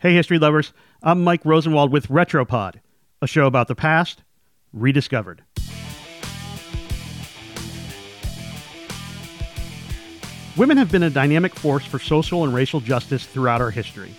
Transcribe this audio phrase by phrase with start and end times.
[0.00, 0.72] Hey, history lovers.
[1.02, 2.76] I'm Mike Rosenwald with Retropod,
[3.20, 4.22] a show about the past
[4.72, 5.44] rediscovered.
[10.56, 14.14] Women have been a dynamic force for social and racial justice throughout our history.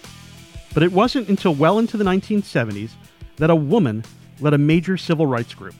[0.76, 2.92] But it wasn't until well into the 1970s
[3.38, 4.04] that a woman
[4.40, 5.74] led a major civil rights group.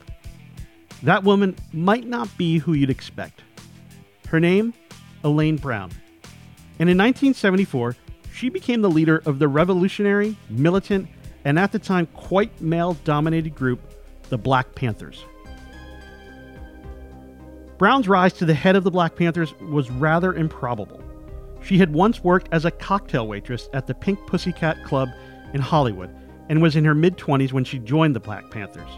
[1.04, 3.44] That woman might not be who you'd expect.
[4.30, 4.74] Her name?
[5.24, 5.92] Elaine Brown.
[6.80, 7.96] And in 1974,
[8.34, 11.08] she became the leader of the revolutionary, militant,
[11.46, 13.80] and at the time quite male dominated group,
[14.30, 15.26] the Black Panthers.
[17.78, 21.04] Brown's rise to the head of the Black Panthers was rather improbable.
[21.64, 25.10] She had once worked as a cocktail waitress at the Pink Pussycat Club
[25.54, 26.10] in Hollywood
[26.50, 28.90] and was in her mid 20s when she joined the Black Panthers.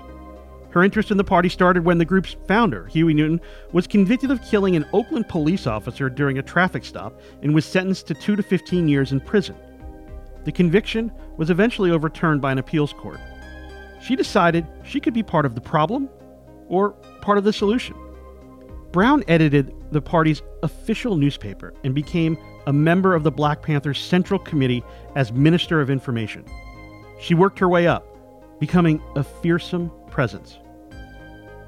[0.74, 3.40] Her interest in the party started when the group's founder, Huey Newton,
[3.74, 8.08] was convicted of killing an Oakland police officer during a traffic stop and was sentenced
[8.08, 9.56] to 2 to 15 years in prison.
[10.46, 13.20] The conviction was eventually overturned by an appeals court.
[14.02, 16.10] She decided she could be part of the problem
[16.68, 17.96] or part of the solution.
[18.92, 22.36] Brown edited the party's official newspaper and became
[22.66, 24.84] a member of the Black Panthers Central Committee
[25.16, 26.44] as Minister of Information.
[27.20, 28.08] She worked her way up,
[28.60, 30.58] becoming a fearsome presence.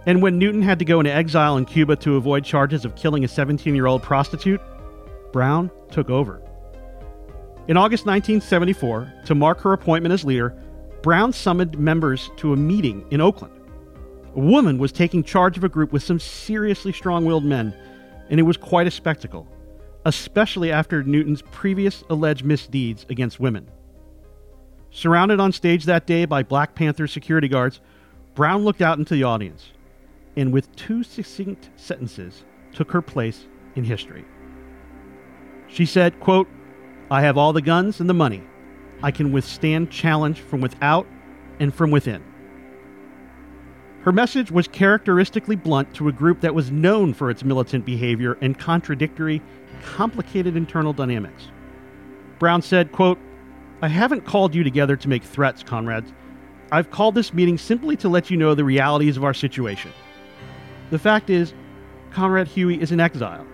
[0.05, 3.23] And when Newton had to go into exile in Cuba to avoid charges of killing
[3.23, 4.61] a 17 year old prostitute,
[5.31, 6.41] Brown took over.
[7.67, 10.55] In August 1974, to mark her appointment as leader,
[11.01, 13.53] Brown summoned members to a meeting in Oakland.
[14.35, 17.73] A woman was taking charge of a group with some seriously strong willed men,
[18.29, 19.47] and it was quite a spectacle,
[20.05, 23.67] especially after Newton's previous alleged misdeeds against women.
[24.91, 27.81] Surrounded on stage that day by Black Panther security guards,
[28.35, 29.71] Brown looked out into the audience
[30.37, 34.25] and with two succinct sentences took her place in history.
[35.67, 36.47] She said, quote,
[37.09, 38.43] I have all the guns and the money.
[39.03, 41.07] I can withstand challenge from without
[41.59, 42.23] and from within.
[44.01, 48.37] Her message was characteristically blunt to a group that was known for its militant behavior
[48.41, 49.41] and contradictory,
[49.83, 51.49] complicated internal dynamics.
[52.37, 53.17] Brown said, quote,
[53.81, 56.13] I haven't called you together to make threats, comrades.
[56.71, 59.91] I've called this meeting simply to let you know the realities of our situation.
[60.91, 61.53] The fact is,
[62.11, 63.45] Comrade Huey is in exile.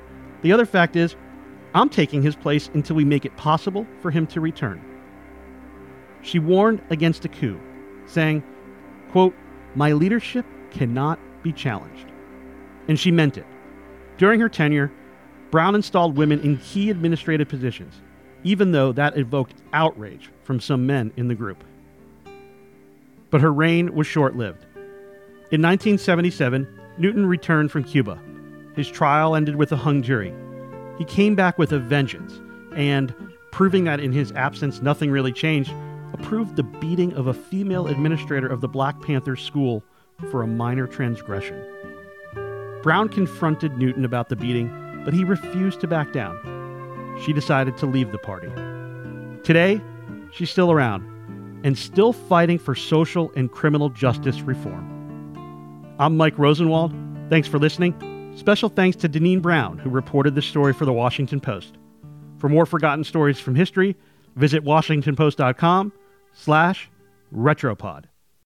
[0.41, 1.15] The other fact is,
[1.73, 4.83] I'm taking his place until we make it possible for him to return.
[6.21, 7.59] She warned against a coup,
[8.05, 8.43] saying,
[9.11, 9.33] quote,
[9.75, 12.11] My leadership cannot be challenged.
[12.87, 13.45] And she meant it.
[14.17, 14.91] During her tenure,
[15.49, 17.95] Brown installed women in key administrative positions,
[18.43, 21.63] even though that evoked outrage from some men in the group.
[23.29, 24.65] But her reign was short lived.
[25.51, 28.19] In 1977, Newton returned from Cuba.
[28.75, 30.33] His trial ended with a hung jury.
[30.97, 32.39] He came back with a vengeance,
[32.75, 33.13] and,
[33.51, 35.73] proving that in his absence nothing really changed,
[36.13, 39.83] approved the beating of a female administrator of the Black Panther School
[40.29, 41.61] for a minor transgression.
[42.83, 44.69] Brown confronted Newton about the beating,
[45.05, 47.19] but he refused to back down.
[47.23, 48.49] She decided to leave the party.
[49.43, 49.81] Today,
[50.31, 51.07] she's still around
[51.63, 54.90] and still fighting for social and criminal justice reform.
[56.01, 56.95] I'm Mike Rosenwald.
[57.29, 57.93] Thanks for listening.
[58.35, 61.77] Special thanks to Deneen Brown, who reported this story for the Washington Post.
[62.39, 63.95] For more forgotten stories from history,
[64.35, 65.93] visit washingtonpost.com
[66.33, 66.89] slash
[67.31, 68.05] retropod.